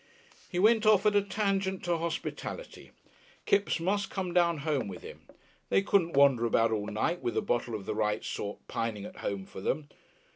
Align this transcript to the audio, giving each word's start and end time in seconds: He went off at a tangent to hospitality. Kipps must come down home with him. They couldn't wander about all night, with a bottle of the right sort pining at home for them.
He 0.49 0.57
went 0.57 0.87
off 0.87 1.05
at 1.05 1.15
a 1.15 1.21
tangent 1.21 1.83
to 1.83 1.99
hospitality. 1.99 2.89
Kipps 3.45 3.79
must 3.79 4.09
come 4.09 4.33
down 4.33 4.57
home 4.65 4.87
with 4.87 5.03
him. 5.03 5.27
They 5.69 5.83
couldn't 5.83 6.13
wander 6.13 6.43
about 6.47 6.71
all 6.71 6.87
night, 6.87 7.21
with 7.21 7.37
a 7.37 7.41
bottle 7.43 7.75
of 7.75 7.85
the 7.85 7.93
right 7.93 8.25
sort 8.25 8.67
pining 8.67 9.05
at 9.05 9.17
home 9.17 9.45
for 9.45 9.61
them. 9.61 9.89